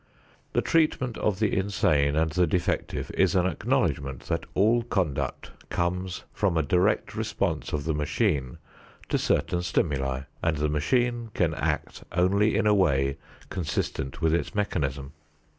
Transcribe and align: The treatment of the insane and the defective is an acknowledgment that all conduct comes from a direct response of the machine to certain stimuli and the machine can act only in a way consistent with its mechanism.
The 0.53 0.63
treatment 0.63 1.15
of 1.19 1.37
the 1.37 1.55
insane 1.55 2.15
and 2.15 2.31
the 2.31 2.47
defective 2.47 3.11
is 3.13 3.35
an 3.35 3.45
acknowledgment 3.45 4.21
that 4.29 4.47
all 4.55 4.81
conduct 4.81 5.51
comes 5.69 6.23
from 6.33 6.57
a 6.57 6.63
direct 6.63 7.13
response 7.13 7.71
of 7.71 7.83
the 7.83 7.93
machine 7.93 8.57
to 9.09 9.19
certain 9.19 9.61
stimuli 9.61 10.21
and 10.41 10.57
the 10.57 10.69
machine 10.69 11.29
can 11.35 11.53
act 11.53 12.03
only 12.13 12.55
in 12.55 12.65
a 12.65 12.73
way 12.73 13.19
consistent 13.51 14.21
with 14.23 14.33
its 14.33 14.55
mechanism. 14.55 15.13